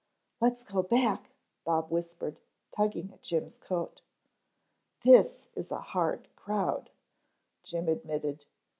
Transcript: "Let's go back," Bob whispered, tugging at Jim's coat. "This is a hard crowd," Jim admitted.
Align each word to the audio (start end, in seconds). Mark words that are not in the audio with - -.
"Let's 0.39 0.63
go 0.63 0.81
back," 0.81 1.29
Bob 1.63 1.91
whispered, 1.91 2.39
tugging 2.75 3.11
at 3.13 3.21
Jim's 3.21 3.55
coat. 3.55 4.01
"This 5.03 5.47
is 5.53 5.71
a 5.71 5.79
hard 5.79 6.27
crowd," 6.35 6.89
Jim 7.61 7.87
admitted. 7.87 8.45